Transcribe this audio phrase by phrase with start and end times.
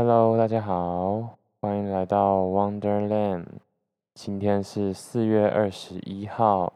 [0.00, 1.28] Hello，大家好，
[1.60, 3.46] 欢迎来到 Wonderland。
[4.14, 6.72] 今天是四月二十一号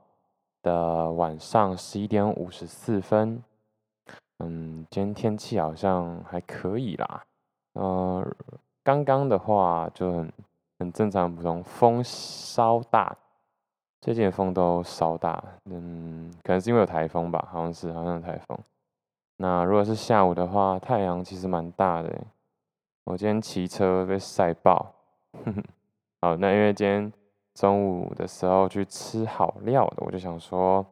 [0.60, 3.40] 的晚上十一点五十四分。
[4.40, 7.22] 嗯，今天天气好像还可以啦。
[7.74, 8.26] 呃，
[8.82, 10.32] 刚刚的话就很
[10.80, 13.16] 很正常，普通风稍大。
[14.00, 18.58] 最近的风都稍大，嗯，可能是因为有台风吧，好像是，好像有台风。
[19.36, 22.12] 那如果是下午的话，太阳其实蛮大的。
[23.04, 24.94] 我今天骑车被晒爆，
[26.20, 27.12] 好，那因为今天
[27.54, 30.86] 中午的时候去吃好料的，我就想说，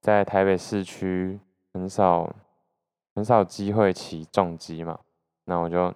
[0.00, 1.38] 在台北市区
[1.72, 2.34] 很少
[3.14, 4.98] 很少机会骑重机嘛，
[5.44, 5.92] 那我就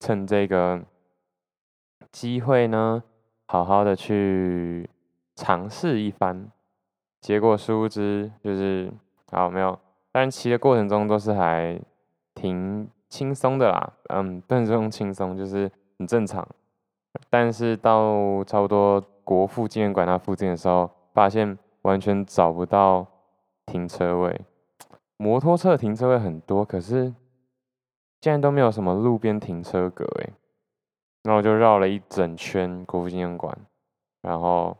[0.00, 0.82] 趁这个
[2.12, 3.02] 机会呢，
[3.46, 4.88] 好好的去。
[5.36, 6.48] 尝试一番，
[7.20, 8.88] 结果殊不知就是
[9.32, 9.76] 好没有，
[10.12, 11.76] 但骑的过程中都是还
[12.36, 16.44] 挺轻松的啦，嗯，不能说轻松，就是很正常。
[17.30, 23.06] 但是到差不多国父纪念馆那附近的时候，发现完全找不到
[23.66, 24.40] 停车位，
[25.16, 27.14] 摩托车的停车位很多，可是
[28.20, 30.32] 竟然都没有什么路边停车格诶，
[31.22, 33.56] 那我就绕了一整圈国父纪念馆，
[34.22, 34.76] 然后。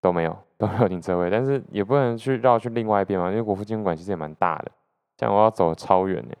[0.00, 4.70] 都没有， 都没有停车位，但是也不能去绕去另外一边嘛，因为国父纪念馆其实也蛮大的，
[5.16, 6.34] 这样我要走超远呢。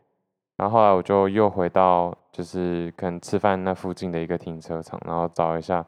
[0.58, 5.82] 然后后来我就又回到就是可能吃饭那附近的一个停车场，然后找一下，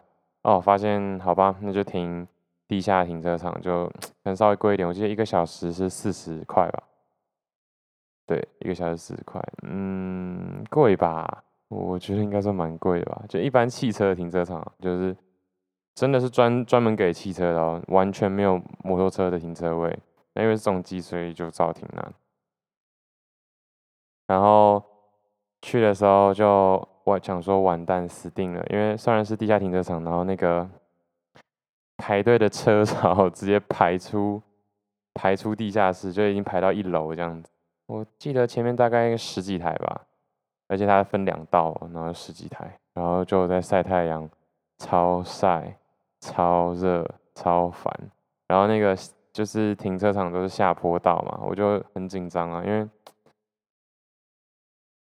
[0.44, 2.26] 哦，发现好吧，那就停
[2.66, 6.82] 地下停车场，就可能稍微贵一点，我记得一个小时是四十块吧，
[8.26, 11.44] 对，一个小时四十块，嗯，贵吧？
[11.68, 15.14] 我觉得应该说蛮贵的吧，就一般汽车停车场就是。
[15.92, 19.98] 真的是专专门给汽车的哦，完全没有摩托车的停车位。
[20.32, 22.12] 那因为是重机，所以就照停了。
[24.30, 24.80] 然后
[25.60, 26.46] 去的时候就
[27.02, 30.68] 我想说完蛋死定了，因为虽然是地下停车场，然后那个
[31.96, 34.40] 排队的车 潮直接排出
[35.14, 37.50] 排出地下室，就已经排到一楼这样子。
[37.86, 40.02] 我记得前面大概十几台吧，
[40.68, 44.30] 而且它分两道，然后十几台，然后就在晒太阳，
[44.78, 45.76] 超晒。
[46.22, 47.02] 超热
[47.34, 47.90] 超烦，
[48.46, 48.94] 然后那个
[49.32, 52.86] 就是停车场都是下坡道嘛，我就很紧张啊，因为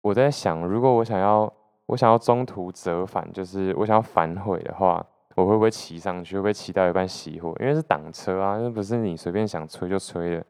[0.06, 1.52] 我在想，如果我想要
[1.88, 5.04] 我想要中途折返，就是我想要反悔的话，
[5.36, 6.36] 我会不会骑上去？
[6.36, 7.56] 会不会骑到一半熄火？
[7.60, 10.46] 因为是挡车啊，又不是你随便想吹就吹的。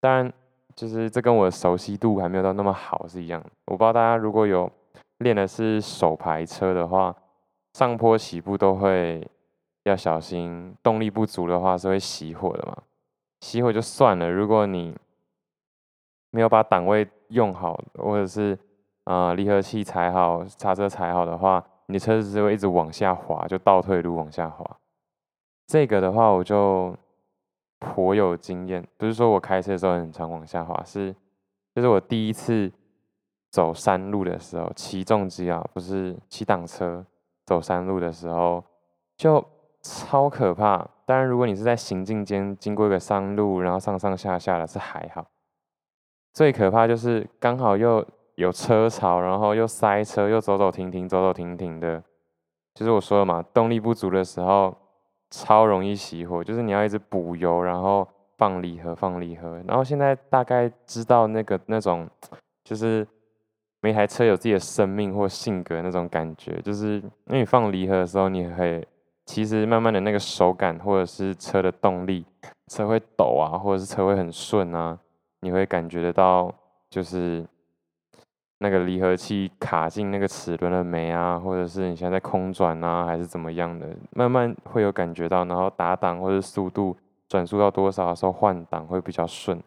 [0.00, 0.30] 当然，
[0.76, 3.42] 就是这跟我的熟悉度还没有到那么好是一样。
[3.64, 4.70] 我不知道大家如果有
[5.20, 7.16] 练的是手排车的话，
[7.72, 9.26] 上坡起步都会。
[9.84, 12.74] 要小心，动力不足的话是会熄火的嘛。
[13.42, 14.96] 熄火就算了，如果你
[16.30, 18.58] 没有把档位用好，或者是
[19.04, 24.64] 呃、离合器踩好、刹车踩好的话，你的车子就会一直往下滑，就倒退路往下滑。
[25.66, 26.96] 这个的话我就
[27.78, 31.14] 颇有经验，不是说我开车的时候很常往下滑，是
[31.74, 32.70] 就是我第一次
[33.50, 37.04] 走山路的时候，骑重机啊，不是骑档车
[37.44, 38.64] 走山路的时候
[39.16, 39.44] 就。
[39.86, 40.78] 超可怕！
[41.04, 45.26] 当然，如果你是在行进间经过一个山路，然后上上下下的是还好。
[46.32, 48.02] 最可怕就是刚好又
[48.36, 52.02] 有车潮，然后又塞车，又走走停停，走走停停的。
[52.74, 54.76] 就是我说了嘛，动力不足的时候
[55.30, 58.06] 超容易熄火，就是你要一直补油，然后
[58.36, 59.62] 放离合，放离合。
[59.66, 62.08] 然后现在大概知道那个那种，
[62.64, 63.06] 就是
[63.80, 66.94] 每台车有自己的生命或性格那种感觉，就是
[67.26, 68.86] 因为你放离合的时候，你会。
[69.26, 72.26] 其实慢慢的那个手感，或者是车的动力，
[72.70, 74.98] 车会抖啊，或者是车会很顺啊，
[75.40, 76.54] 你会感觉得到，
[76.90, 77.42] 就是
[78.58, 86.96] 那个离合器卡进那个齿轮了没啊，或者是你现在空转啊，还是怎么样的，慢慢会有感觉到，然后打档或者速度
[87.28, 89.62] 转速到多少的时候换挡会比较顺。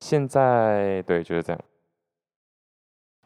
[0.00, 1.60] 现在对，就是这样。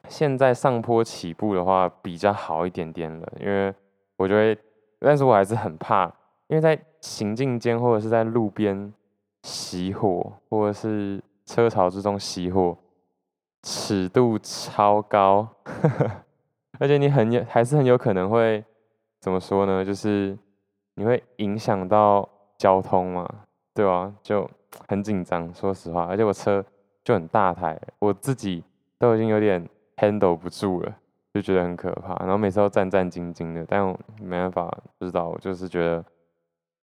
[0.08, 3.74] 现在上坡起步的话比较好一点点了，因为
[4.16, 4.60] 我觉得。
[5.04, 6.04] 但是我还是很怕，
[6.46, 8.94] 因为在行进间或者是在路边
[9.42, 12.78] 熄火，或者是车潮之中熄火，
[13.62, 16.10] 尺度超高，呵呵，
[16.78, 18.64] 而且你很有还是很有可能会
[19.20, 19.84] 怎么说呢？
[19.84, 20.36] 就是
[20.94, 22.28] 你会影响到
[22.58, 23.28] 交通嘛，
[23.74, 24.12] 对吧？
[24.22, 24.48] 就
[24.88, 26.64] 很紧张，说实话，而且我车
[27.04, 28.64] 就很大台，我自己
[28.98, 30.96] 都已经有点 handle 不住了。
[31.34, 36.04] 就觉得很可怕，然后每次都战战兢兢的，但我没办法，不知道，我就是觉得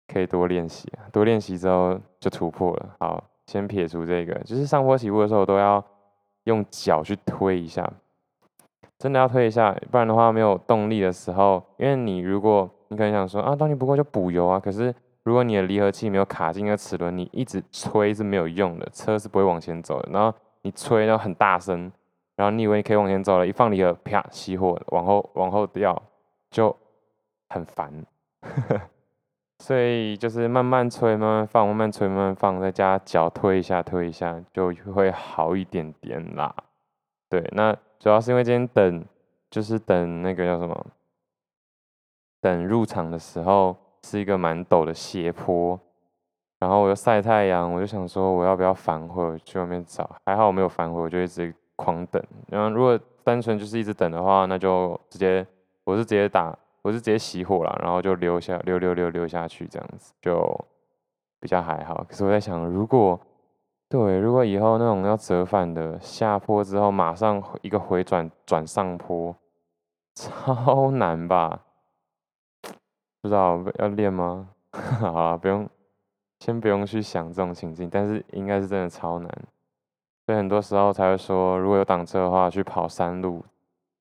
[0.07, 2.95] 可以多练习，多练习之后就突破了。
[2.99, 5.85] 好，先撇除这个，就是上坡起步的时候，我都要
[6.49, 7.89] 用脚去推一下，
[8.97, 14.93] 真的要推一下，不然的话没有动力的时候，因为你如果你可能想说啊，动力不够就补油啊，可是
[15.23, 20.09] 如果你的离合器没有卡进那个齿轮，你一直吹是没有用的，车是不会往前走的。
[20.11, 21.91] 然后你吹然后很大声，
[22.35, 26.01] 然后你以为你可以往前走了，一放离合啪熄火，往后往后掉
[26.49, 26.75] 就
[27.49, 27.93] 很烦。
[28.41, 28.81] 呵呵
[29.59, 36.55] 所以就是慢慢吹，慢慢放，慢慢吹，慢慢放，再加脚推一下，推一下，就会好一点点啦。
[37.29, 39.05] 对，那主要是因为今天等，
[39.51, 40.85] 就是等那个叫什么，
[42.41, 45.77] 等入场的时候是一个蛮陡的斜坡，
[46.59, 52.23] 然后我又晒太阳，我就想说我要不要反悔去外面找，还好我没有反悔，我就一直狂等。
[52.47, 55.45] 然后如果单纯就是一直等的话，那就直接
[55.83, 56.57] 我是直接打。
[56.81, 60.65] 我是直接熄火了，然后就溜下溜溜溜溜下去，这样子就
[61.39, 62.03] 比较还好。
[62.07, 63.19] 可是我在想，如果
[63.89, 69.35] 对，如果以后那种要折返的下坡之后马上一个回转转上坡，
[70.15, 71.61] 超难吧？
[73.21, 74.49] 不知道要练吗？
[74.71, 75.67] 好了，不用，
[76.39, 79.29] 先不用去想这种情境，但是应该是真的超难。
[80.25, 83.43] 所以很多时候才会说，如果有挡车的话，去跑山路。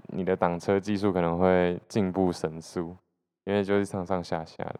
[0.08, 2.96] 你的挡车技术可能会进步神速，
[3.44, 4.76] 因为就是上上下下的，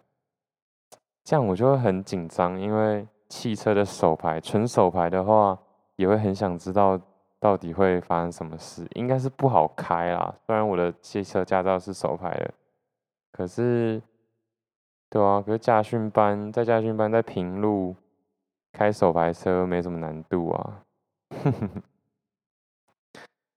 [1.24, 2.60] 这样我就会很紧张。
[2.60, 5.58] 因为汽车的手牌，纯手牌的话，
[5.96, 7.00] 也会很想知道
[7.38, 8.86] 到底会发生什么事。
[8.94, 12.54] 应该是不好开啦，虽然我的汽车驾照是手牌的，
[13.32, 14.02] 可是，
[15.10, 17.94] 对啊，可是驾训班在驾训班在平路
[18.72, 20.82] 开手牌车没什么难度啊。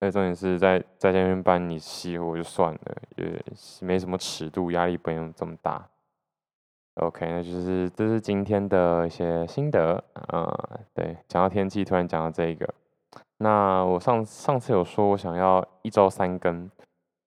[0.04, 3.40] 那重点是在在驾训班你熄火就算了，也
[3.80, 5.88] 没什么尺度，压力不用这么大。
[6.94, 10.80] OK，那就是这是今天的一些心得啊、嗯。
[10.92, 12.68] 对，讲到天气，突然讲到这个。
[13.38, 16.68] 那我上上次有说我想要一周三更，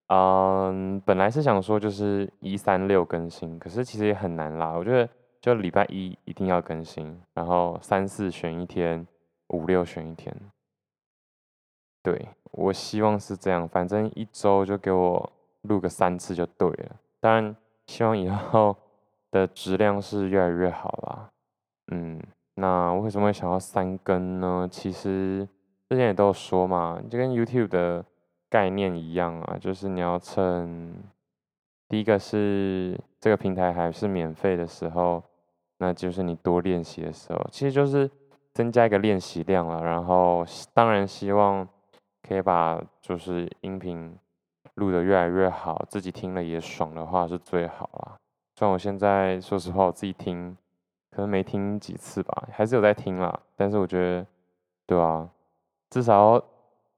[0.08, 4.74] 嗯，本来是想说就是一三六更新，可是其实也很难啦。
[4.74, 9.08] 我觉得就礼拜一一定要更新，然后三四选一天，
[9.48, 10.36] 五六选一天。
[12.04, 12.28] 对。
[12.58, 15.32] 我希望是这样，反正一周就给我
[15.64, 16.96] 录个三次就对了。
[17.20, 17.56] 当然，
[17.88, 18.76] 希望以后
[19.32, 21.30] 的质量是越来越好啦。
[21.92, 22.22] 嗯，
[22.56, 24.68] 那为什么会想要三更呢？
[24.72, 25.48] 其实
[25.90, 28.06] 之前也都有说嘛，就跟 YouTube 的
[28.50, 30.96] 概念一样啊，就是你要趁
[31.90, 35.22] 第一个是这个平台还是免费的时候，
[35.80, 38.10] 那就是你多练习的时候，其实就是
[38.54, 39.84] 增加一个练习量了。
[39.84, 41.68] 然后，当然希望。
[42.28, 44.18] 可以把就是音频
[44.74, 48.18] 录得越来越好，自己听了也爽的话是最好啦。
[48.56, 50.58] 像我现在说实话，我自己听
[51.12, 53.40] 可能没听几次吧，还是有在听啦。
[53.56, 54.26] 但是我觉得，
[54.88, 55.30] 对啊，
[55.92, 56.44] 至少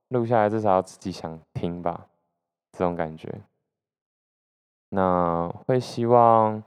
[0.07, 2.07] 录下来，至少要自己想听吧，
[2.71, 3.41] 这种感觉。
[4.89, 6.63] 那会希望，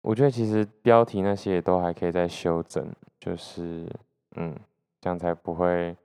[0.00, 3.88] 我觉得其实标题那些都还可以再修整，就是
[4.34, 4.58] 嗯，
[5.00, 5.96] 这样才不会。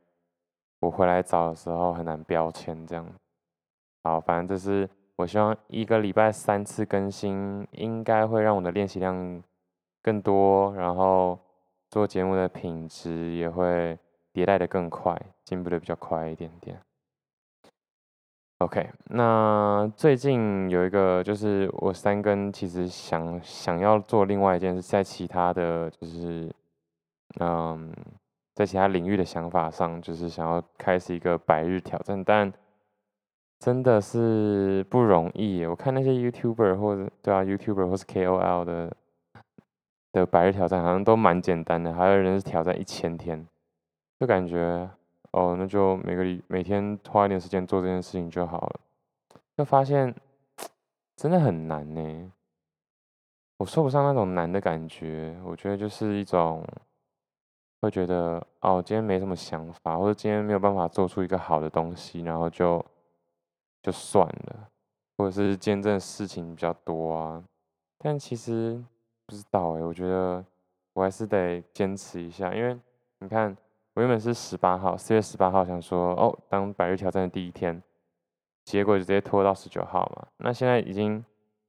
[0.84, 3.08] 我回来找的时候很难标签这样，
[4.04, 9.42] 好，反正这是我希望一个礼拜三次更新，应该会让我的练习量
[10.02, 11.40] 更多，然后
[11.90, 13.98] 做节目的品质也会
[14.34, 16.78] 迭代的更快，进步的比较快一点点。
[18.58, 26.54] OK，那最近有一个就是我三更其实想想要做另外一件事，在其他的就是
[27.40, 27.90] 嗯。
[28.54, 32.54] 在其他领域的想法上，就是想要开始一个百日挑战，但
[33.58, 35.66] 真的是不容易。
[35.66, 38.96] 我看那些 YouTuber 或者对啊 YouTuber 或是 KOL 的
[40.12, 41.92] 的百日挑战，好像都蛮简单的。
[41.94, 43.48] 还有人是挑战一千天，
[44.20, 44.88] 就感觉
[45.32, 48.80] 哦，那就每个每天花一点时间做这件事情就好了。
[49.58, 50.14] 就发现
[51.16, 52.32] 真的很难呢，
[53.58, 56.64] 我说不上那种难的感觉，我觉得就是一种。
[57.84, 62.84] 会觉得哦，今天没什么想法，或者今天没有办法做出一个好的东西，然后就
[63.82, 64.70] 就算了，
[65.18, 67.44] 或者是今天真的事情比较多啊。
[68.00, 68.82] 但其实
[69.26, 70.44] 不知道哎，我觉得
[70.94, 72.80] 我还是得坚持一下，因为
[73.20, 73.56] 你看，
[73.96, 77.84] 我原本是十八号，四月十八号想说哦，当百日挑战的第一天，
[78.64, 80.26] 结果就直接拖到十九号嘛。
[80.38, 81.16] 那现在已经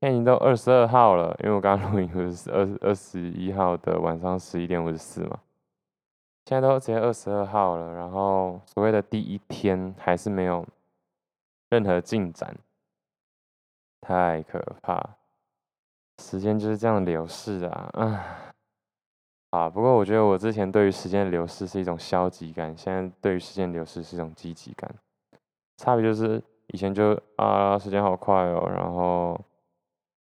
[0.01, 5.41] 现在已经都二十二号了，因为我刚刚录音是二二十一号的晚上十一点五十四嘛。
[6.47, 10.67] 现在都直接二十二号了，然后所谓的第一天还是没有
[11.71, 12.55] 任何进展，
[14.03, 15.17] 太可怕！
[16.23, 17.91] 时间就是这样流逝啊！
[17.95, 18.27] 啊，
[19.51, 24.95] 啊，不过我觉得我之前对于时间流逝是一种消极感，现在对于时间流逝是一种积极感。
[25.79, 29.41] 差别就是以前就啊，时间好快哦，然后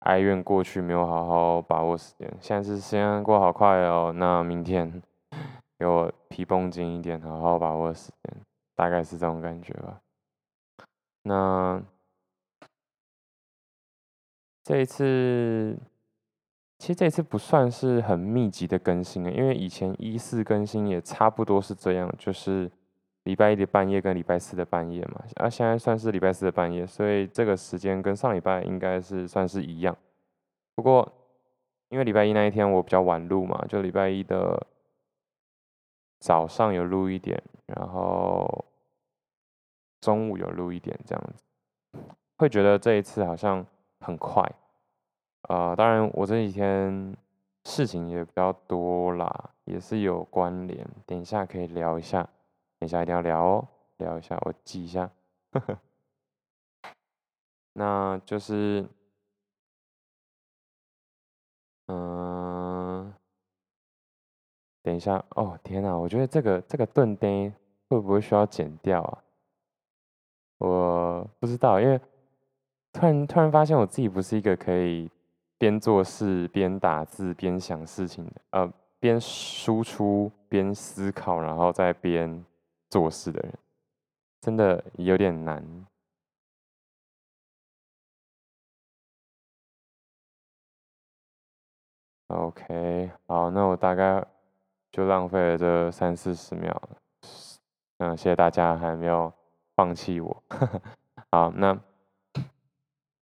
[0.01, 5.03] 哀怨过去没有好好把握时间，现在是时间过好快哦，那明天
[5.83, 8.37] 给我皮绷紧一点，好好把握时间，
[8.77, 10.01] 大概是这种感觉吧。
[11.25, 11.83] 那
[14.63, 15.77] 这一次，
[16.79, 22.71] 其实这一次不算是很密集的更新，因为以前一四更新也差不多是这样，就是。
[23.25, 29.97] 礼拜一的半夜跟礼拜四的半夜嘛，啊，现在算是礼拜四的半夜，所以这个时间跟上礼拜应该是算是一样。
[30.75, 31.09] 不过，
[31.91, 34.67] 因为礼拜一那一天我比较晚录嘛，就礼拜一的
[36.23, 38.65] 早上有录一点，然后
[40.01, 41.43] 中午有录一点这样子，
[42.39, 43.67] 会觉得这一次好像
[43.99, 44.41] 很快。
[45.49, 47.17] 呃，当然我这几天
[47.65, 52.23] 事情也比较多啦，也是有关联，等一下可以聊一下。
[52.79, 55.11] 等一下一定要聊哦，聊一下，我记一下。
[57.75, 58.89] 那就是，
[64.83, 67.53] 等一下哦，天哪，我觉得这个这个顿呆
[67.89, 69.25] 会不会需要剪掉啊？
[70.59, 72.01] 我不知道，因为
[72.93, 75.11] 突然突然发现我自己不是一个可以
[75.59, 82.45] 边做事边打字边想事情的，呃，边输出边思考，然后再边。
[82.93, 83.55] 做事的人
[84.43, 85.65] 真的有点难。
[92.27, 94.23] OK，好，那我大概
[94.93, 96.81] 就浪费了这三四十秒。
[97.99, 99.33] 嗯，谢谢大家还没有
[99.75, 100.43] 放弃我。
[101.33, 101.77] 好，那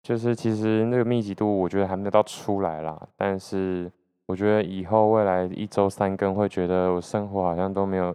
[0.03, 3.09] 就是其实那个密集度，我觉得还没有到出来啦。
[3.17, 3.91] 但是
[4.27, 8.15] 我觉得以后未来一周三更，会觉得我生活好像都没有。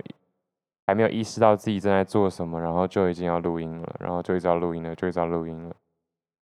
[0.88, 5.76] 还没有意识到自己正在做什么，然后就已经要录音了，然后就一直要录音了，就一直要录音了。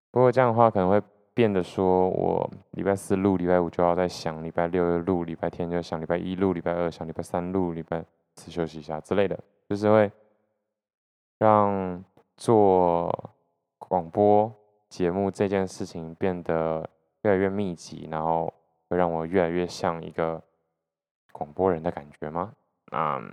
[0.10, 1.02] 不过这样的话可能会
[1.38, 8.04] 变得说，我礼拜四录，礼拜五就要再想，礼拜六又录，礼拜天就想，礼拜一录，礼拜二想，礼拜三录，礼拜
[8.34, 9.40] 四休息一下之类的，
[9.70, 10.12] 就是会
[11.38, 12.04] 让
[12.38, 13.32] 做
[13.78, 14.52] 广播
[14.90, 16.90] 节目这件事情变得
[17.22, 18.52] 越来越密集，然后
[18.90, 20.42] 会让我越来越像一个
[21.32, 22.52] 广播人的感觉吗？
[22.94, 23.30] 嗯，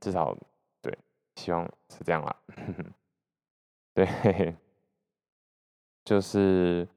[0.00, 0.34] 至少
[0.80, 0.96] 对，
[1.34, 2.34] 希望是这样啦。
[3.92, 4.56] 对，
[6.02, 6.88] 就是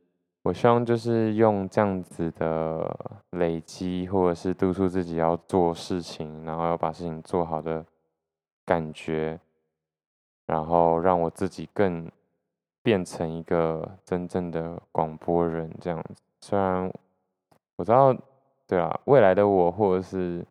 [0.49, 2.89] 我希望就是用这样子的
[3.37, 7.85] 累积，或者是督促自己要做事情，然后要把事情做好的
[8.65, 9.39] 感觉，
[10.47, 12.11] 然后让我自己更
[12.81, 16.23] 变成一个真正的广播人这样子。
[16.41, 16.91] 虽然
[17.75, 18.11] 我知道，
[18.67, 20.43] 对啊，未来的我或者是。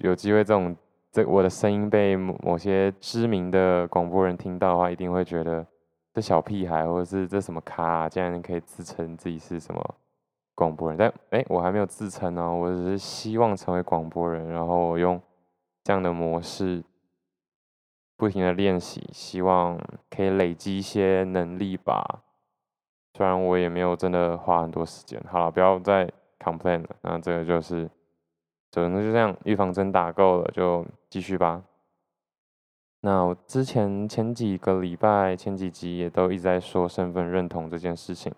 [0.00, 0.76] 有机会这种
[1.10, 5.66] 这我的声音被某些知名的广播人听到的话，一定会觉得
[6.18, 9.94] 这小屁孩，或者是这什么咖啊，竟然可以自称自己是什么
[10.56, 10.98] 广播人。
[10.98, 15.20] 但哎，我还没有自称哦，我只是希望成为广播人，然后我用
[15.84, 16.82] 这样的模式
[18.16, 19.78] 不停的练习，希望
[20.10, 22.24] 可以累积一些能力吧。
[23.14, 25.22] 虽然我也没有真的花很多时间。
[25.30, 26.10] 好了，不要再
[26.40, 26.88] complain 了。
[27.02, 27.88] 那这个就是。
[28.70, 31.62] 可能就这样，预防针打够了，就继续吧。
[33.00, 38.32] 那我之前前几个礼拜、前几集也都一直在说身份认同这件事情，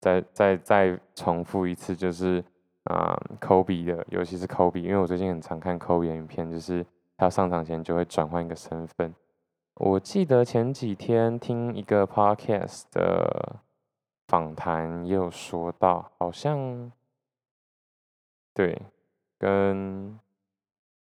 [0.00, 2.44] 再再再重复一次，就是
[2.84, 6.84] 啊，Kobe 的，尤其是 Kobe，因为我最近很常看 Kobe 的影片，就是
[7.16, 9.14] 他上场前就会转换一个身份。
[9.74, 13.56] 我记得前几天听一个 Podcast 的
[14.28, 16.92] 访谈，也有说到，好像
[18.54, 18.80] 对。
[19.40, 20.20] 跟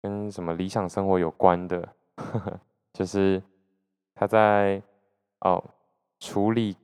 [0.00, 1.88] 跟什么理想生活有关的，
[2.92, 3.42] 就是
[4.14, 4.82] 他在
[5.40, 5.62] 哦
[6.20, 6.76] 处理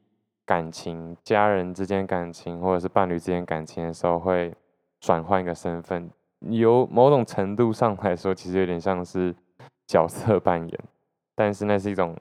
[0.45, 4.55] 感情、家人之间感情或者是伴侣之间感情的时候，会
[5.01, 6.11] 转换一个身份。
[6.41, 9.35] 有某种程度上来说，其实有点像是
[9.87, 10.81] 角色扮演，
[11.35, 12.17] 但是那是一种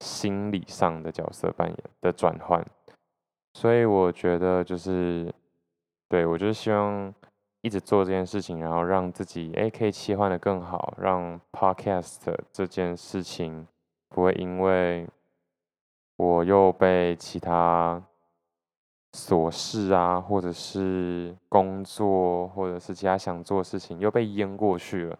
[0.00, 2.64] 心理上的角色扮演的转换。
[3.54, 5.32] 所以我觉得就是，
[6.08, 7.12] 对，我就希望。
[7.64, 12.18] 一直做这件事情，然后让自己诶可以切换的更好，让 Podcast
[12.52, 13.66] 这件事情
[14.10, 15.08] 不会因为
[16.16, 18.02] 我又被其他
[19.14, 25.18] 琐事啊，或者是工作，或者是其他想做的事情又被淹过去了。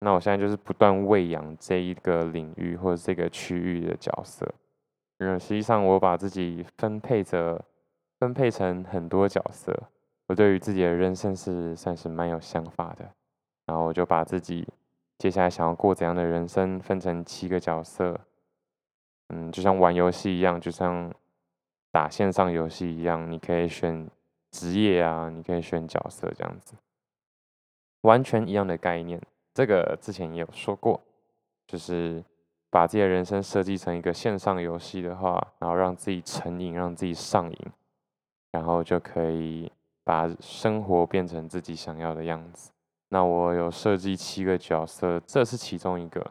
[0.00, 4.50] 那我现在就是不断喂养这一个领域或者这个区域的角色，
[5.18, 7.62] 因为实际上我把自己分配着
[8.18, 9.78] 分配成很多角色。
[10.28, 13.10] 我对于自己的人生是算是蛮有想法的，
[13.66, 14.66] 然后我就把自己
[15.18, 18.20] 接下来想要过怎样的人生分成七个角色，
[19.28, 21.12] 嗯，就像玩游戏一样，就像
[21.90, 24.06] 打线上游戏一样，你可以选
[24.50, 26.74] 职业啊，你可以选角色这样子，
[28.02, 29.20] 完全一样的概念。
[29.54, 31.00] 这个之前也有说过，
[31.66, 32.22] 就是
[32.70, 37.58] 把自己的人生设计成一个线上游戏的话，然后让自己成瘾，让自己上瘾，
[38.52, 39.72] 然后就可以
[40.08, 42.72] 把生活变成自己想要的样子。
[43.10, 46.22] 那我有设计七个角色，这是其中一个，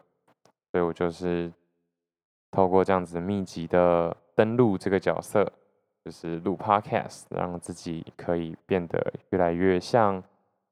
[0.71, 1.53] 所以我就是。
[2.49, 5.51] 透过这样子密集的登录这个角色，
[6.03, 10.23] 就是录 Podcast，让自己可以变得越来越像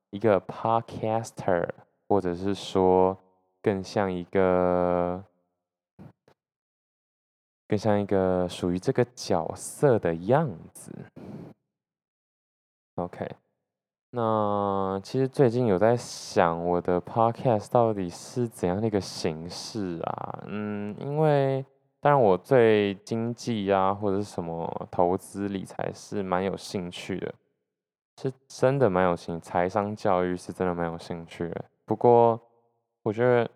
[0.10, 1.70] 一个 Podcaster，
[2.08, 3.16] 或者是说
[3.62, 5.22] 更像一个
[7.68, 10.92] 更像一个属于这个角色的样子。
[12.96, 13.30] OK，
[14.12, 20.44] 那其实最近有在想我的 Podcast 到底是怎样的一个形式啊？
[20.48, 21.66] 嗯，因为
[22.00, 27.36] 当然我对经济啊或者是什么投资理财是蛮有兴趣的，
[28.22, 31.66] 是真的蛮有兴趣，财商教育是真的蛮有兴趣的。
[31.84, 32.40] 不过
[33.04, 33.50] 我觉得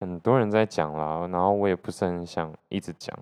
[0.00, 3.14] 很多人在讲啦，然后我也不是很想一直讲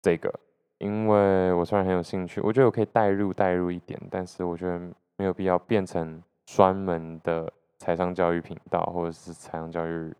[0.00, 0.32] 这个。
[0.80, 4.78] 因为我虽然很有兴趣，我觉得我可以带入带入一点，但是我觉得
[5.16, 10.12] 没有必要变成专门的财商教育频道或者是财商教育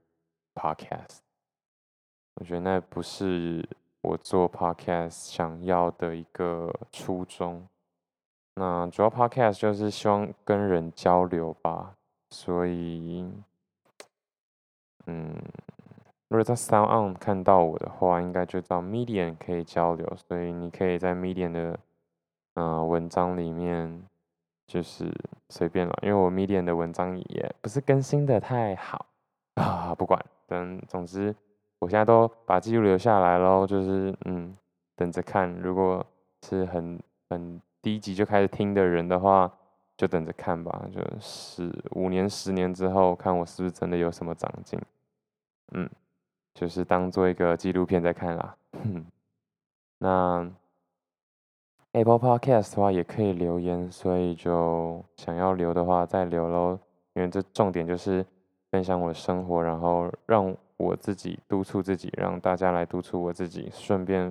[0.54, 1.18] podcast。
[2.34, 3.66] 我觉得那不是
[4.02, 7.66] 我做 podcast 想要的一个初衷。
[8.56, 11.94] 那主要 podcast 就是希望跟人交流吧，
[12.30, 13.26] 所以，
[15.06, 15.34] 嗯。
[16.30, 21.78] 如果在 SoundOn 看到我的话，应该就到 Medium 可以交流，所以你可以在 Medium 的
[22.54, 24.02] 嗯、文章里面
[24.66, 25.12] 就是
[25.48, 29.06] 随便了，因为我 Medium 的文章也不是更新的太好
[29.54, 31.34] 啊， 不管，等总之
[31.80, 34.56] 我现在都把记录留下来喽，就是嗯
[34.94, 36.04] 等着看，如果
[36.46, 39.50] 是很很低级就开始听的人的话，
[39.96, 44.78] 就等着看吧，就是五年十年之后看我是不是真的有什么长进，
[45.72, 45.90] 嗯。
[46.60, 48.54] 就是当做一个纪录片在看啦。
[49.96, 50.46] 那
[51.92, 56.78] Apple Podcast 的话也可以留言，所以就想要留的话再留喽。
[57.14, 58.22] 因为这重点就是
[58.70, 64.30] 分享我的生活，然后让我自己督促自己，让大家来督促我自己，顺便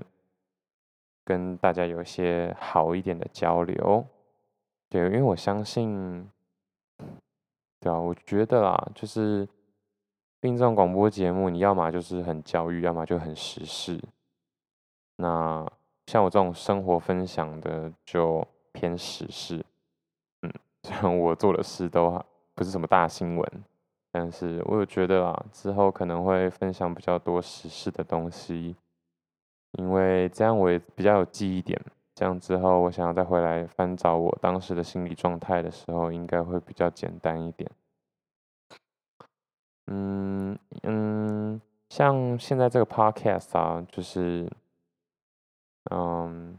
[1.25, 4.05] 跟大家有一些好一点的交流。
[4.87, 6.29] 对，因为我相信，
[7.79, 9.49] 对啊，我觉得啦，就是。
[10.39, 13.99] 并这种广播节目，你要么就是很教育，要么就很时事。
[15.17, 15.65] 那
[16.07, 19.65] 像我这种生活分享的，就偏时事。
[20.41, 20.51] 嗯，
[20.83, 22.23] 虽然我做的事都
[22.55, 23.63] 不是什么大新闻，
[24.11, 28.75] 但是我有觉得啊，之后可能会分享比较多时事的东西，
[29.73, 31.79] 因为这样我也比较有记忆点。
[32.15, 37.69] 这样之后，我想要再回来翻找我当时的心理状态的时候，应该会比较简单一点。
[39.91, 44.47] 嗯嗯，像现在这个 podcast 啊，就是
[45.89, 46.57] 嗯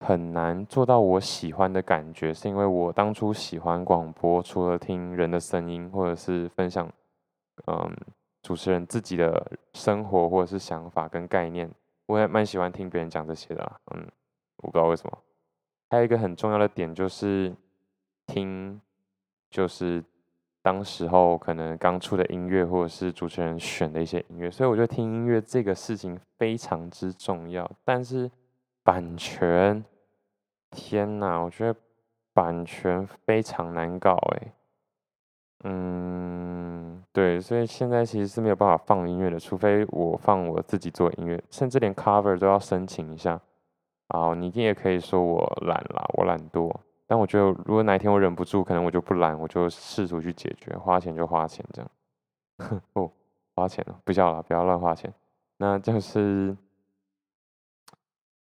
[0.00, 6.90] 很难做到我喜欢的感觉，是因为我当初喜欢广播，除了听人的声音，或者是分享
[7.66, 7.94] 嗯
[8.42, 11.70] 主持人自己的生活或者是想法跟概念，
[12.06, 13.80] 我也蛮喜欢听别人讲这些的。
[13.94, 14.06] 嗯，
[14.62, 15.18] 我不知道为什么。
[15.90, 17.54] 还有一个很重要的点就是
[18.26, 18.80] 听，
[19.50, 20.02] 就是。
[20.64, 27.70] 当时候可能刚出的音乐，或者是主持人选的一些音乐，所以我觉得听音乐这个事情非常之重要。
[27.84, 28.30] 但是
[28.82, 29.84] 版权，
[30.70, 31.78] 天哪，我觉得
[32.32, 34.52] 版权非常难搞哎。
[35.64, 43.38] 嗯，对，所以现在其实是没有办法放音乐的，除非我放我自己做音乐，甚至连 cover 都要申请一下。
[44.08, 46.74] 啊，你也可以说我懒啦，我懒惰。
[47.14, 51.88] 但我觉得，如果哪一天我忍不住，可能我就不懒，我就试图去解决，花钱就花钱这样。
[52.94, 53.08] 哦，
[53.54, 55.14] 花钱了，不笑了，不要乱花钱。
[55.58, 56.56] 那就是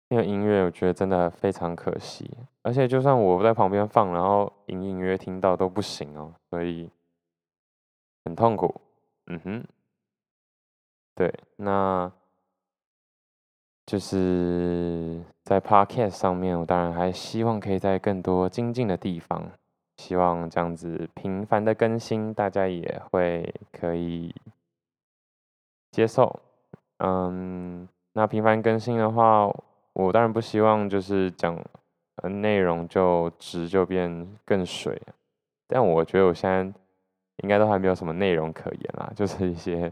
[0.08, 2.28] 那个音乐，我觉得真的非常可惜。
[2.64, 6.90] 而且就算我在旁边放，然后隐隐约约听到都不行哦，所以
[8.24, 8.82] 很痛苦。
[9.28, 9.64] 嗯哼，
[11.14, 12.12] 对，那。
[13.86, 19.44] 就是在 Podcast 上面，我当然还希望可以在更多精进的地方，
[19.98, 24.34] 希望这样子频繁的更新，大家也会可以
[25.92, 26.40] 接受。
[26.98, 29.54] 嗯，那频繁更新的话，
[29.94, 31.64] 我当然不希望就是讲
[32.24, 35.00] 内容就质就变更水，
[35.68, 36.64] 但我觉得我现在
[37.44, 39.92] 应该都还没有什么内容可言啦，就是一些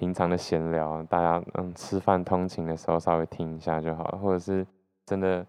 [0.00, 4.66] 平常的闲聊，大家嗯吃饭通勤的时候稍微听一下就好了，或者是
[5.04, 5.46] 真的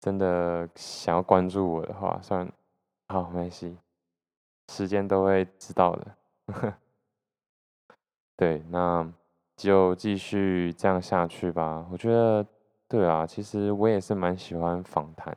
[0.00, 2.50] 真的想要关注我的话，算
[3.06, 3.78] 好没关系，
[4.72, 6.16] 时间都会知道的。
[8.36, 9.08] 对，那
[9.56, 11.86] 就继续这样下去吧。
[11.92, 12.44] 我觉得，
[12.88, 15.32] 对啊，其实我也是蛮喜欢访谈，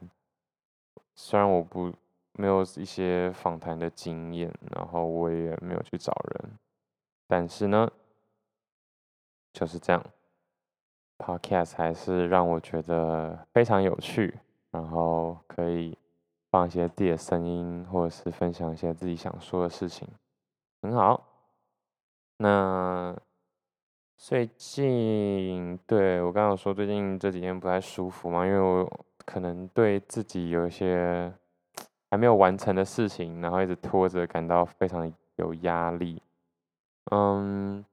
[1.14, 1.94] 虽然我不
[2.32, 6.58] 没有一些访谈的经验，然后我也没有去找人，
[7.28, 7.88] 但是呢。
[9.54, 10.04] 就是这样
[11.20, 14.40] ，Podcast 还是让我觉得非常有趣，
[14.72, 15.96] 然后可以
[16.50, 20.08] 放一些自己的声音，或者是分享一些自己想说的事情，
[20.82, 21.24] 很好。
[22.38, 23.16] 那
[24.18, 31.32] 最近，对，我刚刚说最近这几天不太舒服嘛，因为我可能对自己有一些
[32.10, 36.20] 还没有完成的事情，然后一直拖着，感到非常有压力。
[37.12, 37.86] 嗯。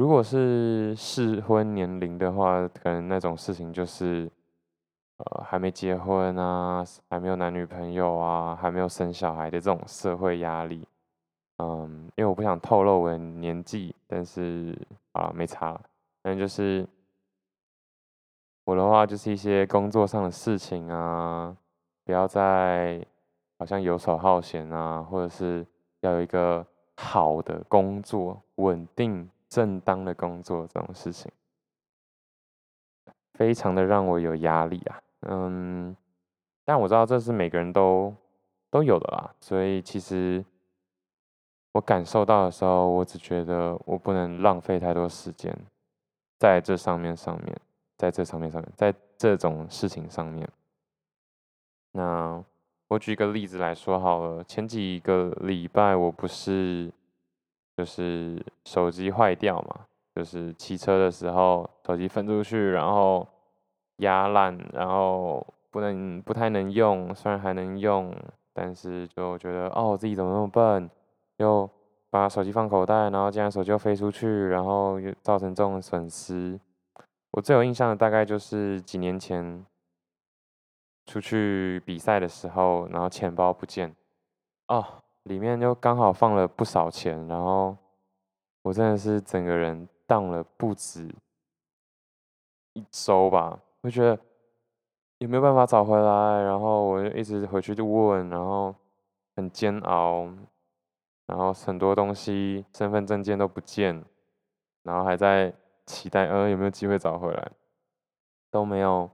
[0.00, 4.30] 如果是适婚年龄的话，可能那种事情就是，
[5.18, 10.88] 呃，还没结婚啊，还没有男女朋友啊，还没有生小孩的这种社会压力。
[11.58, 14.74] 嗯，因为我不想透露我的年纪，但是
[15.12, 15.78] 啊，没差。
[16.22, 16.88] 反正就是
[18.64, 21.54] 我的话，就是一些工作上的事情啊，
[22.06, 23.04] 不要再
[23.58, 25.66] 好像游手好闲啊，或者是
[26.00, 29.28] 要有一个好的工作，稳定。
[29.50, 31.30] 正当的工作这种事情，
[33.34, 35.02] 非常的让我有压力啊。
[35.22, 35.94] 嗯，
[36.64, 38.14] 但我知道这是每个人都
[38.70, 39.34] 都有的啦。
[39.40, 40.42] 所以其实
[41.72, 45.52] 我感受到的时候，我只觉得我不能浪费太多时间
[46.38, 47.60] 在这上面上面，
[47.98, 50.48] 在这上面上面，在这种事情上面。
[51.90, 52.40] 那
[52.86, 56.92] 我举一个例子来说好了，前几个礼拜我不是。
[57.76, 63.26] 就是手机坏掉嘛，就是骑车的时候手机分出去，然后
[63.96, 68.14] 压烂，然后不能不太能用，虽然还能用，
[68.52, 70.90] 但是就觉得哦，自己怎么那么笨，
[71.38, 71.68] 又
[72.10, 76.58] 把手机放口袋，然后竟然手机又飞出去，然后又造成这种损失。
[77.30, 79.64] 我最有印象的大概就是几年前
[81.06, 83.94] 出去比赛的时候，然后钱包不见，
[84.66, 84.99] 哦。
[85.24, 87.76] 里面就刚好放了不少钱，然后
[88.62, 91.08] 我真的是整个人荡了不止
[92.72, 94.18] 一周吧，我觉得
[95.18, 98.74] 有没有办法找回来，然后我就一直回去就问，然后
[99.36, 100.28] 很煎熬，
[101.26, 104.02] 然后很多东西身份证件都不见，
[104.82, 105.52] 然后还在
[105.84, 107.52] 期待呃有没有机会找回来，
[108.50, 109.10] 都没有，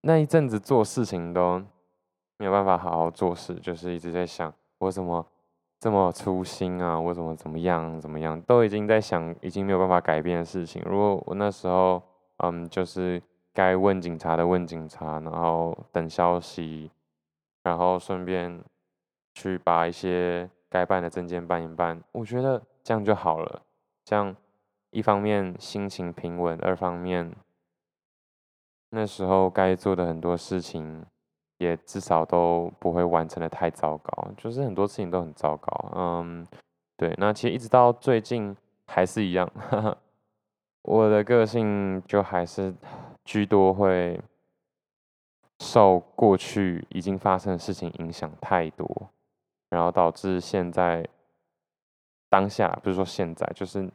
[0.00, 1.62] 那一阵子做事情都
[2.38, 4.52] 没有办法好好做事，就是一直在想。
[4.82, 5.24] 我怎么
[5.78, 6.98] 这么粗心啊？
[6.98, 8.40] 我怎么怎么样怎么样？
[8.42, 10.82] 都已经在想，已经没有办法改变的事情。
[10.84, 12.02] 如果我那时候，
[12.38, 13.22] 嗯，就是
[13.54, 16.90] 该问警察的问警察，然后等消息，
[17.62, 18.60] 然后顺便
[19.34, 23.62] 去把一些该办的证件办一办，我觉得这样就好了。
[24.04, 24.34] 这样
[24.90, 27.32] 一方面心情平稳，二方面
[28.90, 31.06] 那时候该做的很多事情。
[31.62, 35.92] 也至少都不会完成的太糟糕，就是很多事情都很糟糕。
[35.94, 36.46] 嗯，
[36.96, 38.54] 对，那其实一直到最近
[38.86, 39.48] 还是一样，
[40.82, 42.74] 我的个性就还是
[43.24, 44.20] 居多会
[45.60, 49.08] 受过去已经发生的事情影响太多，
[49.70, 51.06] 然后导致现在
[52.28, 53.88] 当下，不是说现在，就是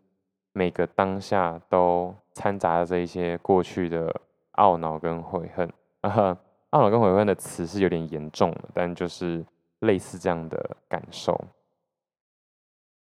[0.54, 4.14] 每个当下都掺杂着这一些过去的
[4.54, 5.68] 懊恼跟悔恨。
[6.04, 6.38] 呵 呵
[6.72, 9.46] 懊恼跟悔恨的词是有点严重的，但就是
[9.80, 11.40] 类似这样的感受，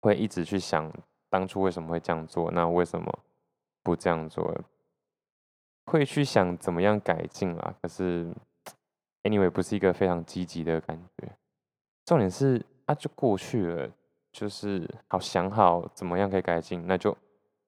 [0.01, 0.93] 会一直去想
[1.29, 3.19] 当初为什么会这样做，那为什么
[3.83, 4.57] 不这样做？
[5.87, 7.75] 会去想怎么样改进啊？
[7.83, 8.33] 可是
[9.25, 11.29] ，anyway，不是一个非常积极的感觉。
[12.05, 13.91] 重点是啊，就过去了，
[14.31, 17.17] 就是好想好怎么样可以改进，那就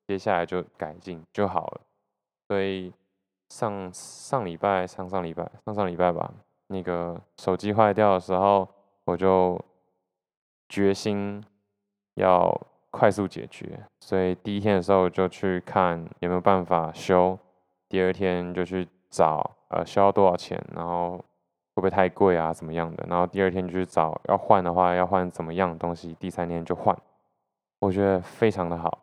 [0.07, 1.81] 接下来就改进就好了。
[2.47, 2.93] 所以。
[3.49, 6.33] 上上礼拜，上上礼拜，上上礼拜吧，
[6.67, 8.69] 那个手机坏掉的时候，
[9.05, 9.59] 我就
[10.69, 11.43] 决心
[12.15, 12.55] 要
[12.91, 17.39] 快速解决，所以第一天的时候就去看有没有办法修，
[17.89, 21.25] 第二天就去找呃修要多少钱，然后会
[21.77, 26.97] 不会太贵啊，怎么样的，然后第二天就去找要换的话要换怎么样的东西，第三天就换，
[27.79, 28.99] 我觉得非常的好，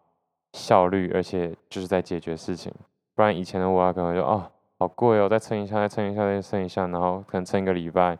[0.54, 2.72] 效率，而且就是在解决事情。
[3.16, 8.18] 不然以前的我啊，可能就哦，好贵哦，再撑一下，再撑一下，再撑一下，然后可能撑一个礼拜，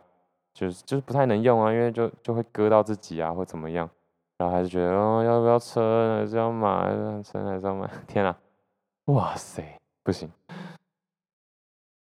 [0.54, 3.88] 就是就是不太能用啊，因为就就会割到自己啊，或怎么样。
[4.38, 6.18] 然后还是觉得哦，要不要车？
[6.18, 7.22] 还是要买？
[7.22, 7.90] 车还是要买？
[8.06, 8.38] 天啊，
[9.06, 9.62] 哇塞，
[10.02, 10.30] 不行！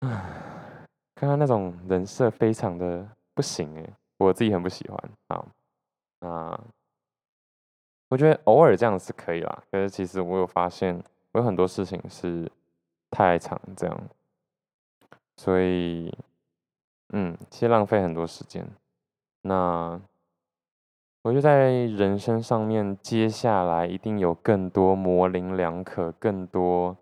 [0.01, 4.99] 唉，看看那种人设非常的不行诶，我自己很不喜欢。
[5.29, 5.47] 好，
[6.21, 6.61] 那
[8.09, 9.63] 我觉得偶尔这样是可以啦。
[9.71, 11.01] 可是其实我有发现，
[11.33, 12.51] 我有很多事情是
[13.15, 14.09] 太长这样，
[15.37, 16.13] 所以
[17.13, 18.69] 嗯，其实浪费很多时间。
[19.43, 20.01] 那。
[21.27, 26.95] 我就在人生上面，接下来一定有更多模棱两可，更多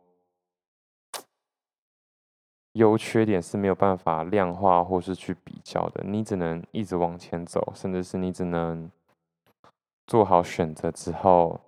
[2.75, 6.05] 优缺点是没有办法量化或是去比较的。
[6.05, 8.89] 你只能一直往前走，甚至是你只能
[10.07, 11.61] 做好选择之后，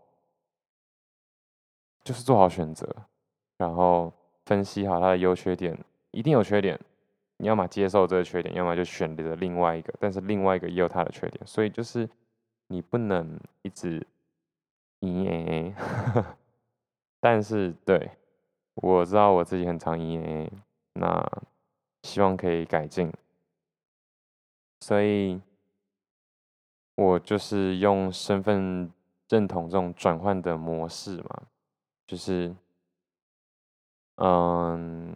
[2.05, 2.89] 就是做好选择，
[3.57, 4.13] 然后
[4.47, 5.79] 分析好它的优缺点，
[6.11, 6.79] 一定有缺点，
[7.39, 12.09] 你要么接受这个缺点，要么就选择另外一个，但是另外一个也有它的缺点，所以就是。
[12.69, 14.05] 你不能一直
[15.01, 15.75] 耶，
[17.21, 18.11] 但是对，
[18.77, 20.51] 我知道我自己很常耶，
[20.95, 21.23] 那
[22.03, 23.13] 希望可以改进，
[24.81, 25.39] 所以
[26.95, 28.91] 我就是用身份
[29.29, 31.43] 认同这种转换的模式嘛，
[32.07, 32.53] 就是，
[34.17, 35.15] 嗯。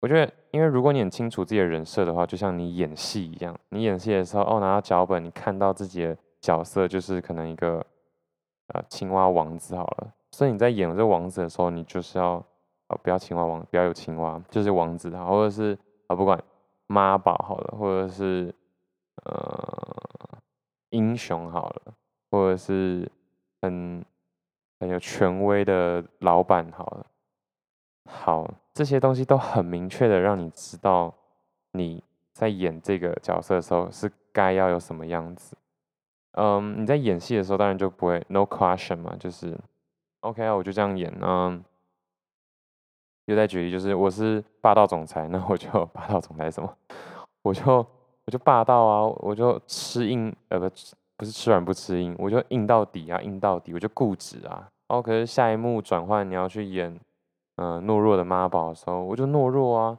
[0.00, 7.84] 我觉得，因为如果你很清楚自己的人设的话，就像你演戏一样，你演戏的时候，哦，拿到脚本，你看到自己的角色就是可能一个
[8.68, 12.34] 呃青蛙王子好了，所以你在演这个王子的时候，你就是要
[12.88, 16.40] 哦不要青蛙王，不要有青蛙，就是王子好，或者是啊不管
[16.86, 18.54] 妈宝好了，或者是
[19.24, 20.38] 呃
[20.90, 21.94] 英雄好了，
[22.30, 23.10] 或者是
[23.62, 24.04] 很
[24.78, 27.06] 很有权威的老板好了。
[28.08, 31.12] 好，这些东西都很明确的让你知道
[31.72, 35.56] 你在演这个角色的时候是该要有什么样子。
[36.32, 39.58] 嗯，你在演戏的时候当然就不会 no question 嘛，就是
[40.20, 41.12] OK 啊，我就这样演。
[41.20, 41.64] 嗯，
[43.24, 46.76] 又在举例，就是我是霸道总裁，那我就霸道总裁什么，
[47.42, 47.64] 我就
[48.26, 50.68] 我就霸道啊，我就吃硬，呃不
[51.16, 54.68] 不是吃软不吃硬，我就硬到底啊，硬到底，我就固执啊。
[54.88, 56.98] 哦，可是下一幕转换你要去演。
[57.56, 59.98] 嗯，懦弱的妈宝的时候，我就懦弱啊。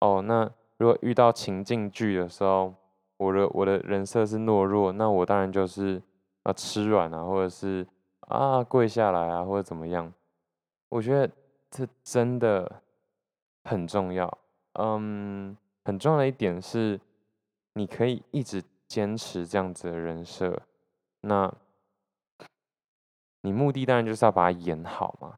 [0.00, 2.72] 哦，那如果遇到情境剧的时候，
[3.18, 6.00] 我的我的人设是懦弱，那我当然就是
[6.42, 7.86] 啊吃软啊，或者是
[8.20, 10.10] 啊跪下来啊，或者怎么样。
[10.88, 11.30] 我觉得
[11.70, 12.80] 这真的
[13.64, 14.38] 很重要。
[14.78, 16.98] 嗯，很重要的一点是，
[17.74, 20.60] 你可以一直坚持这样子的人设。
[21.22, 21.50] 那
[23.40, 25.34] 你目的当然就是要把它演好嘛，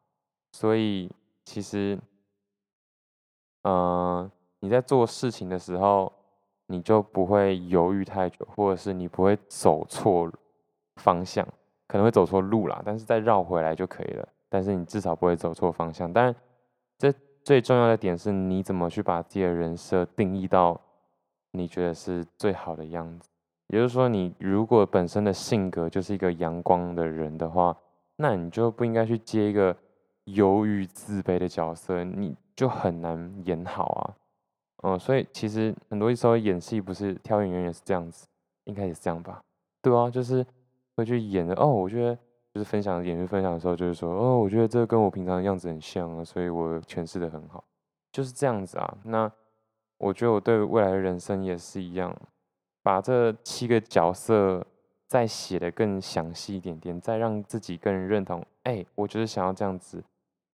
[0.51, 1.09] 所以。
[1.45, 1.99] 其实，
[3.65, 6.11] 嗯、你在做事情的时候，
[6.67, 10.33] 你就不会犹豫太久，或者是你不会走错
[10.99, 11.45] 方向，
[11.89, 14.29] 可能会走错路啦，但是再绕回来就可以了。
[14.49, 16.11] 但是你至少不会走错方向。
[16.13, 16.35] 当然，
[16.97, 17.13] 这
[17.43, 20.81] 最重要的点是你怎么去把自己的人设定义到
[21.51, 23.29] 你觉得是最好的样子。
[23.73, 27.77] 也就是说，你如果本身的性格就是一个阳光的人的话，
[28.15, 29.77] 那你就不应该去接一个。
[30.27, 34.15] 忧郁自卑的角色，你就很难演好啊。
[34.85, 38.29] 嗯，所以其实很多时候演戏不是挑演员也是这样子，
[38.63, 39.43] 应该也是这样吧？
[39.83, 40.47] 对啊，就是
[40.95, 41.53] 会去演的。
[41.57, 42.17] 哦，我觉得
[42.55, 47.65] 就是分享演员分享的时候，就是说，哦，我觉得这个跟我平常的样子很像啊，所以我诠释的很好，
[48.13, 48.97] 就是这样子啊。
[49.03, 49.29] 那
[49.99, 52.17] 我觉得我对未来的人生也是一样，
[52.83, 54.67] 把这七个角色
[55.07, 58.45] 再写得更详细一点点，再让自己更认同。
[58.63, 60.03] 哎，我就是想要这样子。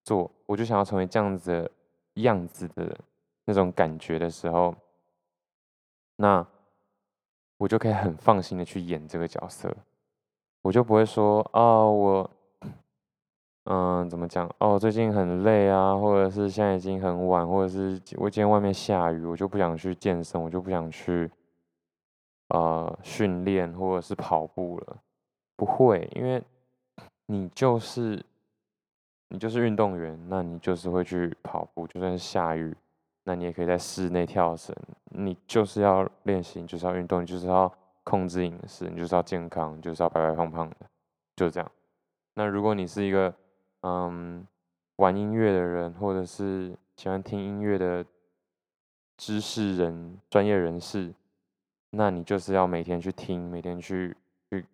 [0.05, 1.71] 做，我就想要成为这样子的
[2.14, 2.99] 样子的
[3.45, 4.75] 那种感觉的时候，
[6.17, 6.47] 那
[7.59, 9.71] 我就可以很放心的去演这个角色，
[10.62, 12.31] 我就不会说哦，我，
[13.64, 14.51] 嗯，怎么讲？
[14.57, 21.31] 哦，最近很累啊，或者是现在已经很晚，或者是我今天外面下雨，我就不想去健身，我就不想去，
[22.49, 24.97] 呃，训练或者是跑步了。
[25.57, 26.43] 不会，因为
[27.27, 28.25] 你就是。
[29.31, 32.75] 你就是运动员，那你就是会去跑步，就算是下雨，
[33.25, 34.75] 那你也可以在室内跳绳。
[35.11, 37.71] 你就是要练习，就是要运动，就是要
[38.05, 40.77] 控制饮食，你就是要健康，就是要白白胖胖的，
[41.37, 41.71] 就这样。
[42.37, 43.35] 那如果你是一个
[43.83, 44.47] 嗯
[44.97, 48.03] 玩音乐的人，或者是喜欢听音乐的
[49.19, 51.13] 知识人、专业人士，
[51.90, 54.16] 那你就是要每天去听，每天去
[54.51, 54.66] 去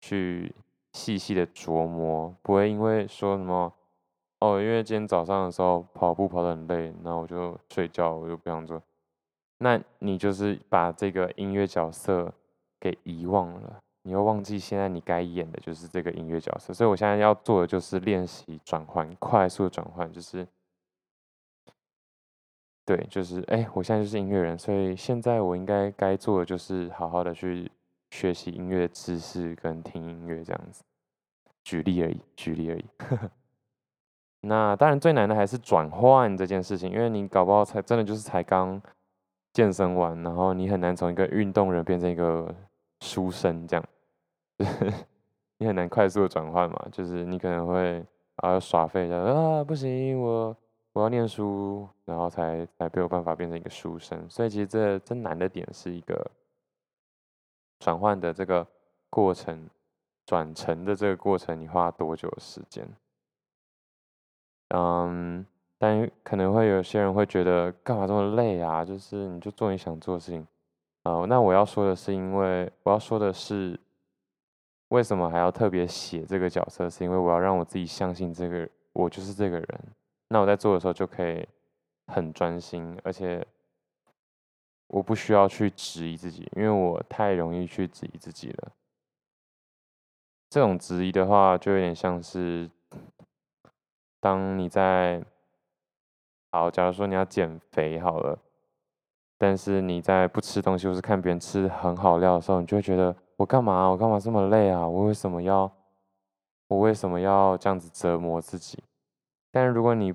[0.00, 0.54] 去。
[0.94, 3.72] 细细的琢磨，不会因为说什么
[4.40, 8.82] 哦，因为今天早上的时候跑步跑得很累，那我就睡觉，我就不想做。
[9.56, 12.30] 那你就是把这个音乐角色
[12.78, 20.46] 给遗忘了，你又忘记现在你该演的就是这个音乐角色，所以我现在要做的就是练习转换，快速转换，就是，
[22.84, 27.70] 对，就是，哎、我现在就是音乐人，所以现在我应该该做的就是好好的去
[28.10, 30.82] 学习音乐知识跟听音乐这样子。
[31.62, 32.84] 举例而已，举例而已。
[34.44, 38.82] 那当然最难的还是转换这件事情，因为你搞不好才真的就是才刚
[39.52, 42.52] 健身完，然后你很难从一个运动人变成一个
[43.00, 43.84] 书生这样，
[45.58, 48.04] 你很难快速的转换嘛，就是你可能会
[48.36, 50.56] 啊耍废一下啊不行，我
[50.92, 56.30] 我要念书，然后才才没有办法变成一个书生，所以其实这真难的点是一个
[57.78, 58.66] 转换的这个
[59.08, 59.68] 过程，
[60.26, 62.86] 转成的这个过程，你花多久的时间？
[64.74, 65.46] 嗯，
[65.78, 68.84] 但可能会有些人会觉得干嘛这么累啊？
[68.84, 70.46] 就是你就做你想做的事情。
[71.04, 73.80] 啊，那我要说的是，因为我要说的是，
[74.88, 76.88] 为什么还要特别写这个角色？
[76.88, 79.80] 是因为我要让我自己相信这个我就是这个人。
[80.32, 81.46] 那我在做的时候就可以
[82.06, 83.46] 很专心，而且
[84.86, 88.72] 我不需要去质疑自己，因为我太容易去质疑自己了。
[90.48, 92.70] 这种质疑的话，就有点像是。
[94.20, 95.20] 当你在，
[96.52, 98.38] 好，假如说你要减肥好了，
[99.36, 103.88] 但是你在不吃东西或是看别人吃很好料的时候，你就会觉得我干嘛？
[103.88, 104.86] 我干嘛这么累啊？
[104.86, 105.68] 我为什么要？
[106.68, 108.82] 我为什么要这样子折磨自己？
[109.52, 110.12] 但是如果你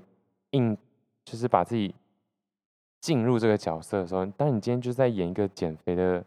[0.50, 0.76] 硬
[1.24, 1.94] 就是把自己
[3.00, 6.22] 进入这个角色的时候，当你今天就在演一个减肥的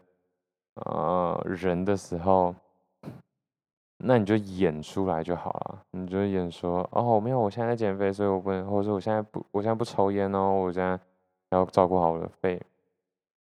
[0.74, 2.52] 呃人的时候。
[4.04, 10.98] 那你就演出来就好了，你就演说哦，没有，我现在在减肥，所以我不能，或者说我现在不，我现在不抽烟哦，我现在
[11.50, 12.60] 要照顾好我的肺。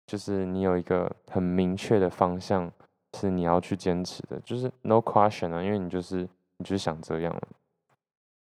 [0.05, 2.71] 就是你有一个很明确的方向
[3.17, 6.21] 是你要去坚持的，就是 no question 啊，因为你就是
[6.55, 7.41] 你就是想这样，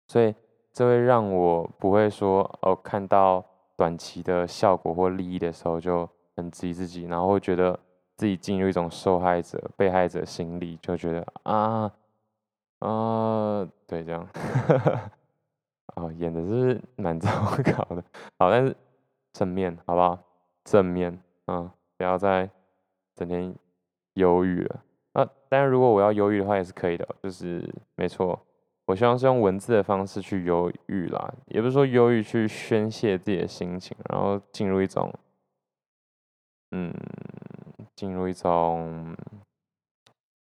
[0.06, 0.32] 所以
[0.78, 3.44] 这会让我不会说哦，看到
[3.76, 7.76] 短期的效果或利益的时候就很质疑自己，然后会觉得。
[8.16, 11.88] 自己进入一种受害者、被害者心理，就觉得啊
[12.80, 14.28] 啊，对，这样，
[15.94, 17.30] 哦，演的是蛮糟
[17.62, 18.02] 糕的。
[18.36, 18.76] 好，但是
[19.32, 20.18] 正面，好不好？
[20.64, 22.50] 正面，嗯，不要再
[23.14, 23.54] 整天
[24.14, 24.80] 忧郁了。
[25.12, 28.36] 啊，当然，如果我要忧郁的话，也是可以的，就是没错。
[28.88, 35.12] 我希望是用文字的方式去忧郁啦，也不是说忧郁去宣泄自己的心情，然后进入一种，
[36.72, 36.92] 嗯。
[37.94, 39.12] 进入一种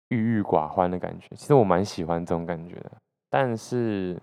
[0.08, 2.92] 郁郁寡欢的感觉，其实我蛮喜欢这种感觉的。
[3.30, 4.20] 但是，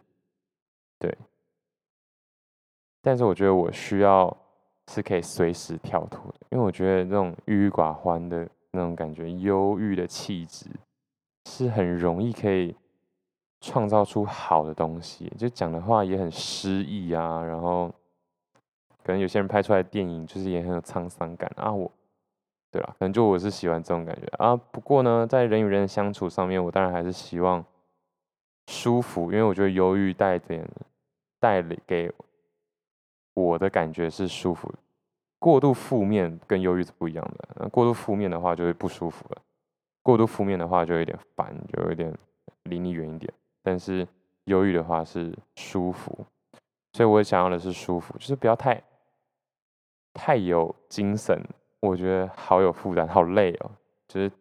[1.00, 1.18] 对，
[3.02, 4.38] 但是我觉得我需要
[4.92, 10.68] 是可以随时跳脱的，因为我觉得那种郁郁寡欢的那种感觉，忧郁的气质，
[11.50, 12.76] 是很容易可以
[13.63, 15.32] 创造出好的东西。
[15.38, 17.88] 就讲的话也很诗意啊，然后
[19.02, 21.89] 可能有些人拍出来的电影就是也很有沧桑感啊，我。
[22.69, 24.56] 对了，可能就我是喜欢这种感觉啊。
[24.56, 27.63] 不过呢，在人与人的相处上面，我当然还是希望
[28.67, 30.67] 舒服，因为我觉得忧郁带点
[31.39, 32.12] 带给
[33.36, 34.73] 我的感觉是舒服。
[35.38, 37.69] 过度负面跟忧郁是不一样的。
[37.69, 39.41] 过度负面的话就会不舒服了，
[40.02, 42.12] 过度负面的话就有点烦，就有点
[42.63, 43.32] 离你远一点。
[43.63, 44.08] 但是
[44.43, 46.26] 忧郁的话是舒服，
[46.91, 48.84] 所以我想要的是舒服，就是不要太
[50.13, 51.41] 太有精神。
[51.80, 53.71] 我觉得好有负担，好累哦。
[54.08, 54.32] 就是，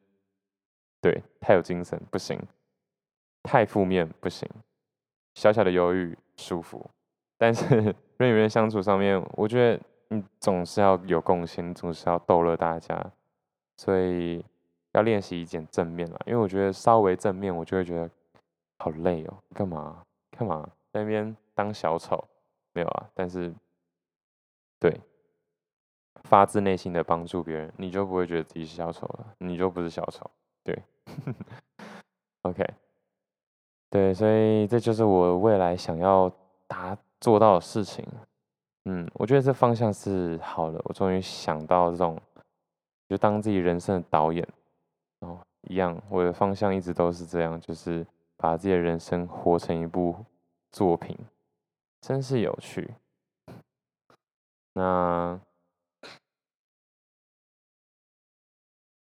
[1.01, 2.39] 对，太有精神不行，
[3.43, 4.49] 太负面不行。
[5.35, 6.89] 小小的忧郁舒服，
[7.39, 7.65] 但是
[8.19, 13.05] 人与人相处上面，我觉得你总是要有贡献，总是要逗乐大家，
[13.79, 14.45] 所以
[14.93, 16.19] 要练习一点正面嘛。
[16.27, 18.11] 因为我觉得稍微正面，我就会觉得
[18.83, 19.35] 好累哦。
[19.55, 20.03] 干嘛？
[20.31, 22.23] 干嘛在那边当小丑？
[22.73, 23.55] 没有啊，但是，
[24.81, 25.01] 对。
[26.25, 30.31] 发自内心的帮助别人，你就不会觉得自己是小丑了，你就不是小丑。
[30.63, 30.81] 对，
[32.43, 32.65] OK，
[33.91, 36.31] 对，所以这就是我未来想要
[36.69, 38.07] 达做到的事情。
[38.85, 42.17] 嗯，我觉得这方向是好的，我终于想到这种，
[43.09, 44.47] 就当自己人生的导演
[45.21, 48.07] 哦，一样，我的方向一直都是这样，就是
[48.37, 50.25] 把自己的人生活成一部
[50.71, 51.17] 作品，
[52.01, 52.95] 真是有趣。
[54.75, 55.41] 那。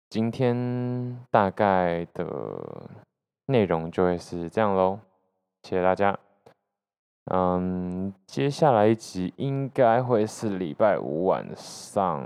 [0.10, 2.88] 今天大概的
[3.48, 5.00] 内容就会是这样喽，
[5.64, 6.20] 谢谢大家。
[7.32, 12.24] 嗯，接下来一集应该会是礼拜五晚上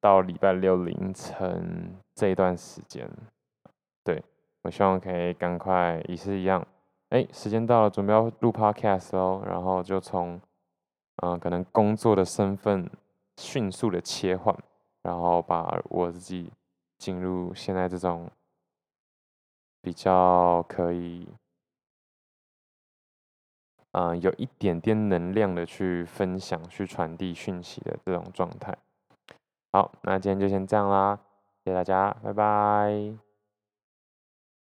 [0.00, 3.10] 到礼拜六凌晨这一段时间。
[4.62, 6.66] 我希望可以赶快也是一样，
[7.10, 10.40] 哎，时间到了，准备要录 podcast 喽，然后就从
[11.22, 12.90] 嗯、可能工作的身份
[13.36, 14.56] 迅速的切换，
[15.02, 16.50] 然后把我自己
[16.96, 18.30] 进入现在这种
[19.82, 21.28] 比较可以。
[23.92, 28.78] 嗯、有一点点能量的去分享、去传递讯息的这种状态。
[29.72, 31.18] 好，那今天就先这样啦，
[31.64, 33.29] 谢谢大家，拜拜。